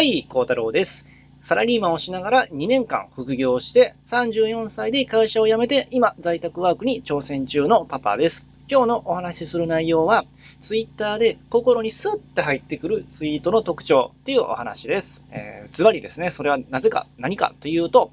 [0.00, 1.06] はい、孝太郎です。
[1.42, 8.46] サラリーマンをしながら2年間副業して34歳で会社を辞めて今在宅ワークに挑戦中のパパです。
[8.66, 10.24] 今日のお話しする内容は
[10.62, 15.26] Twitter で心にスッて入ってくるツイートの特徴っていうお話です。
[15.32, 18.10] えー、ズバリですね、それはなぜか何かというと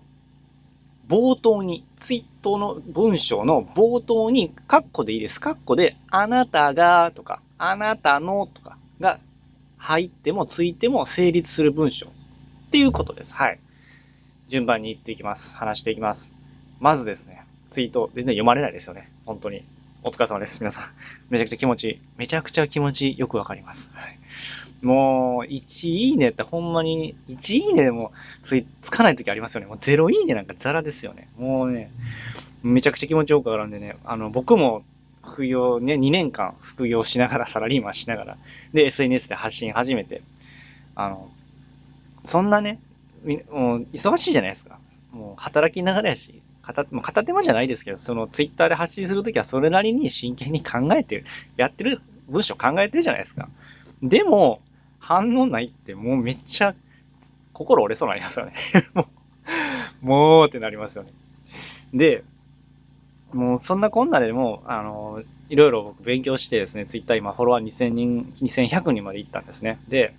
[1.08, 5.40] 冒頭に、ツイートの文章の冒頭に、カッコでいいです。
[5.40, 9.22] カッコで、あなたがとか、あなたのとかが
[9.78, 12.10] 入ってもついても成立する文章っ
[12.72, 13.34] ていうことです。
[13.34, 13.60] はい。
[14.48, 15.58] 順番に言っていきます。
[15.58, 16.32] 話していきます。
[16.80, 19.10] まずですね、ツイート全然読まれないですよね。
[19.26, 19.64] 本当に。
[20.04, 20.60] お疲れ様です。
[20.60, 20.86] 皆さん。
[21.30, 22.00] めちゃくちゃ気持ちいい。
[22.18, 23.92] めちゃくちゃ気持ちよくわかります。
[23.94, 24.18] はい。
[24.82, 28.12] もう、1いいねってほんまに、1いいねでも
[28.44, 29.68] ついつかない時ありますよね。
[29.68, 31.28] もう0いいねなんかザラですよね。
[31.38, 31.92] もうね、
[32.64, 34.84] めちゃくちゃ気持ちよくわかるんでね、あの、僕も
[35.28, 38.38] 副業ね、2年間副業しながら、サラリーマンしながら、
[38.74, 40.22] で、SNS で発信始めて、
[40.96, 41.30] あの、
[42.26, 42.80] そんなね、
[43.52, 44.80] もう忙しいじゃないですか。
[45.12, 51.26] もう働きながらやし、片も片手間じゃないですけど、そのツイッターで発信するときはそれなりに真剣に考えてる、
[51.56, 53.50] やってる文章考えてるじゃないですか。
[54.02, 54.62] でも、
[55.00, 56.76] 反応ないってもうめっちゃ
[57.54, 58.54] 心折れそうになりますよね
[58.94, 59.08] も
[60.04, 61.12] う、もうってなりますよね。
[61.94, 62.24] で、
[63.34, 69.80] もうそんなこんなでも、あの、いろいろ僕勉強してですね、ツイッター今フォロワー2000人、2100人まで行ったんですね。
[69.88, 70.14] で、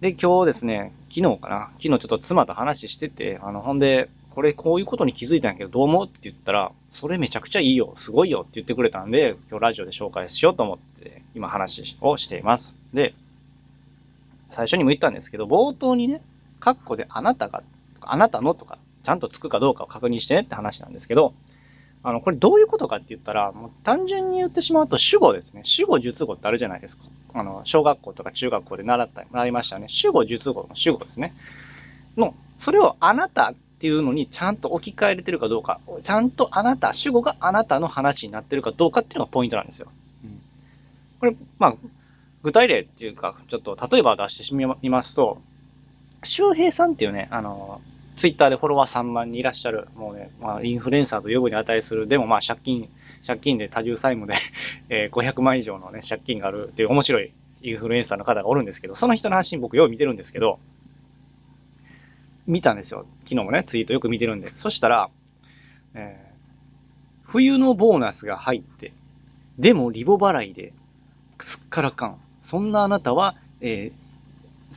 [0.00, 1.70] で、今日ですね、昨日かな？
[1.78, 6.06] 昨日ちょっと妻と話してて、あの、ほんで、これこういうことに気づいたんやけどどう思う？
[6.06, 12.76] って言ったら、それめちゃくちゃいいよ、すごいよって言ってくれたんで、今日ラジオで紹介しようと思って今話をしています。
[12.92, 13.14] で、
[14.50, 16.20] 最初にも言ったんですけど、冒頭にね、
[16.60, 17.62] カッコであなたが、
[18.02, 21.32] あなたのとか、ちゃんとつくかどうかを確認してねって話なんですけど、
[22.06, 25.62] あの、これどういうことかって言ったら、もう単純に言ってしまうと主語ですね。
[25.64, 27.04] 主語、述語ってあるじゃないですか。
[27.32, 29.86] あの、小学校とか中学校で習った、習いましたね。
[29.88, 31.34] 主語、述語の主語ですね。
[32.18, 39.88] の、それをあなたっていうのにちゃんと置き換えれてるかどうか、ちゃんとあなた、主語があなたの話になってるかどうかっていうのがポイントなんですよ。
[40.24, 40.40] うん、
[41.20, 41.76] これ、まあ、
[42.42, 45.38] 具体例っていうか、ちょっと例えば出してみますと、
[46.22, 47.80] 周平さんっていうね、あの、
[48.16, 52.88] ツイッターでフォロワー3万人いらっしゃる、もうね、まあ、インフルエンサーと呼ぶに値する、でもまあ借金、
[53.26, 54.38] 借金で多重債務で
[54.88, 57.32] え500万以上のね、借金があるっていう面白い
[57.62, 60.58] インフルエンサーの方がおるんですけど、その人の発信僕よう見てるんですけど、
[62.46, 63.06] 見たんですよ。
[63.24, 64.54] 昨日もね、ツイートよく見てるんで。
[64.54, 65.08] そしたら、
[65.94, 66.34] えー、
[67.24, 68.92] 冬のボーナスが入って、
[69.58, 70.72] でもリボ払いで
[71.40, 72.18] すっからかん。
[72.42, 74.74] そんなあなたは、えー、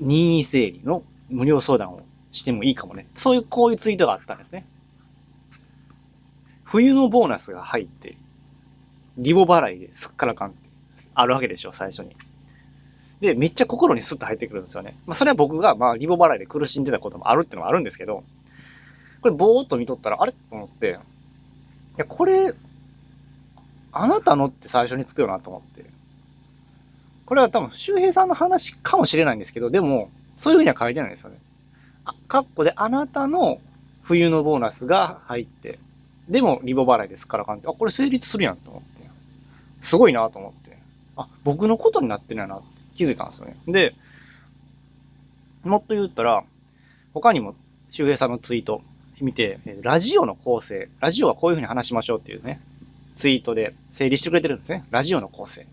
[0.00, 2.02] 任意整理の無料相談を
[2.36, 3.06] してもいいかもね。
[3.14, 4.64] そういう、こういうツイートがあったんですね。
[6.64, 8.16] 冬のボーナスが入って、
[9.16, 10.68] リボ払いですっからかんって
[11.14, 12.14] あるわけでしょ、最初に。
[13.20, 14.98] で、めっちゃ心にスッと入ってくるんですよね。
[15.06, 18.24] まあ、それは僕が、まあ、リボ払いで苦しんでたこともあるってのもあるんですけど、
[19.22, 20.32] これ、ぼーっと見とったら、あれ？
[20.32, 20.92] と思って、い
[21.96, 22.52] や、これ、
[23.92, 25.86] あなたのって最初につくよなと思って。
[27.24, 31.38] これは多分、周平さんの話かもしれないんですけど、でも、そういうふうには書いてないんですよね。
[32.06, 33.60] あ、カッコであなたの
[34.02, 35.78] 冬のボーナスが入って、
[36.28, 39.08] でもリボ払いですからかんって、あ、これ成立するやんと思って。
[39.80, 40.78] すごいなと思って。
[41.16, 42.66] あ、僕のことになってるやなって
[42.96, 43.56] 気づいたんですよね。
[43.66, 43.94] で、
[45.64, 46.44] もっと言ったら、
[47.12, 47.54] 他にも
[47.90, 48.82] 周平さんのツイート
[49.20, 52.60] 見て、ラジオの構成、ラジオはこういうふうに話しましょうっていうね、
[53.16, 54.84] ツイートで整理してくれてるんですね。
[54.90, 55.66] ラジオの構成。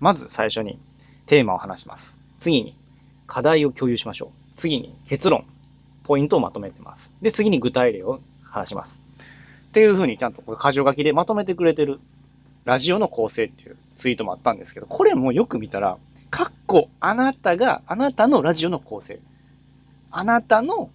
[0.00, 0.78] まず最初に
[1.26, 2.16] テーマを話します。
[2.38, 2.76] 次に
[3.26, 4.28] 課題を共有しましょう。
[4.56, 5.44] 次に結論、
[6.06, 7.16] ポイントをまとめてます。
[7.20, 9.02] で、次に具体例を話します。
[9.68, 12.00] っていうふうにちゃんとこれ箇条書きでまとめてくれてる
[12.64, 15.98] ラジオの構成っていうツイートもあったんですけど、これもよく見たら、
[16.30, 19.20] かっこあなたが、あなたのラジオの構成。
[20.10, 20.90] あなたの、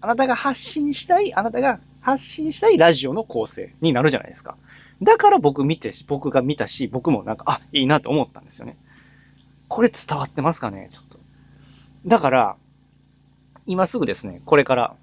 [0.00, 4.56] あなたが発信したい、あなたが発信したいラジオの構成になるじゃないですか。
[5.02, 8.76] だから僕見て、僕が見たし、僕もなんか、あ、いいなと思ったんですよね。
[9.68, 10.88] これ伝わってますかね？
[10.92, 11.18] ちょっと。
[12.06, 12.56] だから、
[13.70, 14.96] 今すぐですね、これから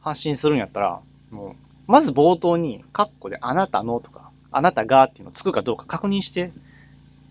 [0.00, 1.00] 発信するんやったら、
[1.32, 1.56] も
[1.88, 6.52] う、まず冒頭に、カッコであなたのとか、あなたがっていうのをつくかどうか確認して、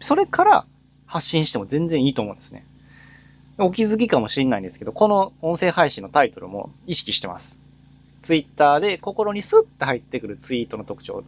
[0.02, 0.66] それから
[1.06, 2.66] 発信しても全然いいと思うんですね。
[3.58, 7.58] お気づきかもしれないんですけど、この音声配信のタイトルも意識してます。
[8.22, 11.24] ツイッターで心にスッと入ってくるツイートの特徴。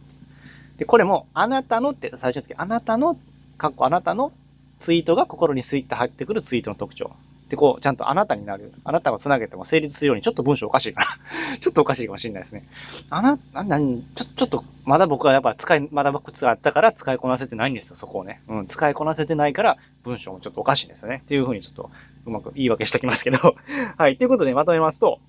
[0.76, 3.18] で、これも、あなたのって最初の時、あなたの、
[3.56, 4.32] かっこあなたの
[4.80, 7.16] ツイートが心にスイッと入ってくるツイートの特徴。
[7.48, 8.72] で、こう、ちゃんとあなたになる。
[8.82, 11.06] あなたを繋げても成立するように、ちょっと文章おかしいかな
[11.58, 12.66] ちょっとおかしいかもしれないですね。
[13.08, 18.40] あな、な、な、ちょ、ちょっと、まだ僕はやっぱ使い、まだ僕使ったから使いこなせてないんですよ、そこをね。
[18.48, 21.22] うん、使いこなせてないから、文章もちょっとおかしいんですよね。
[21.24, 21.90] っていうふうにちょっと、
[22.26, 23.38] うまく言い訳しときますけど。
[23.96, 24.16] はい。
[24.16, 25.20] ということでまとめますと、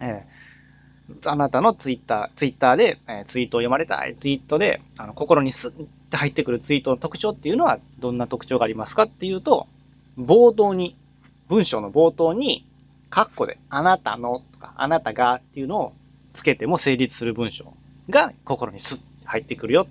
[0.00, 9.66] えー、あなたのツイッター、ツイッターで、えー、ツイートを読まれたいツイートで、あの、心にスッって入ってくるツイートの特徴っていうのはどんな特徴がありますかっていうと、
[10.18, 10.96] 冒頭に、
[11.48, 12.64] 文章の冒頭に、
[13.10, 15.92] カッコで、あなたのとか、あなたがっていうのを
[16.34, 17.72] つけても成立する文章
[18.10, 19.86] が心にスッて入ってくるよっ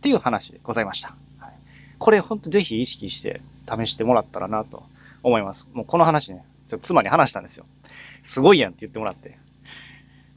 [0.00, 1.14] ていう話でございました。
[1.38, 1.52] はい、
[1.98, 4.82] これほんとぜひ意識して試してもらったらなと
[5.22, 5.68] 思います。
[5.72, 7.66] もうこの話ね、ちょっと妻に話したんですよ。
[8.24, 9.38] すごいやんって言ってもらって。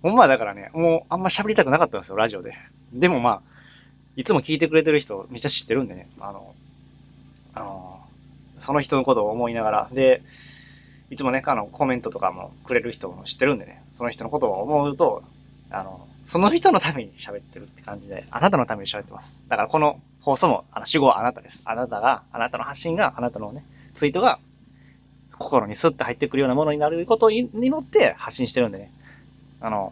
[0.03, 2.55] ほんまだからね、もうあんま喋りたくなかったんですよ、ラジオで。
[2.93, 3.41] でもまあ、
[4.15, 6.53] いつも聞いてくれてる人めっちゃ知ってるんでね、あの、
[7.55, 8.00] あの、
[8.61, 10.21] その人のことを思いながら、で、
[11.09, 15.23] いつもね、あの、コメントとかもくれる人も知ってるんでね、その人のことを思うと、
[15.69, 19.43] あの、その人のために喋ってるって感じで、あなたのために喋ってます。
[19.49, 21.63] だからこの放送も、あの、主語はあなたです。
[21.65, 24.39] あなたが、あなたの発信が、あなたのね、ツイートが、
[25.37, 28.91] 心にスッと入ってくるようなものになることに乗って発信してるんでね。
[29.59, 29.91] あの、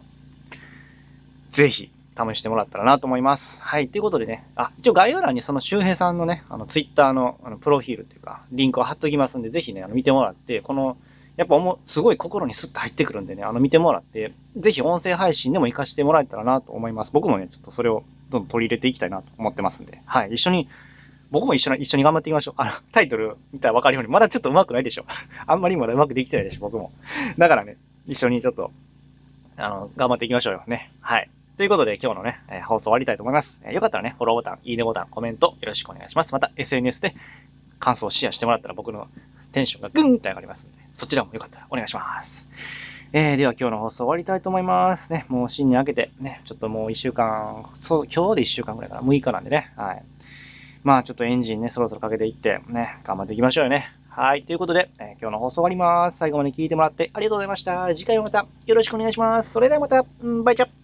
[1.50, 3.64] ぜひ、試してもらったらなと思います。
[3.64, 3.88] はい。
[3.88, 10.98] ということでね、あ、一応概要欄にその周平さんのね、あの、ツイッターの、あの、プロフィールっていうか、リンクを貼っときますんで、ぜひね、あの、見てもらって、この、
[11.38, 17.12] やっぱもすごい心にスッと入ってくるんでね、あの、見てもらって、ぜひ音声配信でも活かしてもらえたらなと思います。
[17.14, 20.34] 僕もね、ちょっとそれをどんどん取り入れていきたいなと思ってますんで、はい。
[20.34, 20.68] 一緒に、
[21.32, 22.54] 僕も一緒に、一緒に頑張っていきましょう。
[22.58, 25.06] あの、タイトル見たらわかるように、まだちょっと上手くないでしょ。
[25.48, 26.92] あんまりまだ上手くできてないでしょ、僕も。
[27.38, 28.72] だからね、一緒にちょっと、
[29.56, 30.92] あの、頑張っていきましょうよね。
[31.00, 31.30] はい。
[31.60, 33.62] ということで今日のね、え、放送終わりたいと思います。
[33.66, 36.32] えー、よかったらね、フォローボタン、いいねボタン、コメントよろしくお願いします。
[36.32, 37.14] また SNS で
[37.80, 39.10] 感想をシェアしてもらったら僕の
[39.52, 42.48] テンションがぐんと上がりますので、そちらもよかったらお願いします。
[43.12, 45.12] えー、では今日の放送終わりたいと思います。
[45.12, 50.04] ね、もう新年明けて、ね、ちょっともう一週間、そう、今日で一週間ぐらいかな、6日なんでね、はい。
[50.86, 53.92] まあちょっとエンジンね、そろそろかけていって、ね、頑張っていきましょうよね。
[54.08, 54.44] はい。
[54.44, 56.20] ということで、えー、今日の放送終わります。
[56.20, 57.94] 最後まで聞いてもらってありがとうございました。
[57.94, 59.52] 次回もまたよろしくお願いします。
[59.52, 60.79] それではまた、バイチャ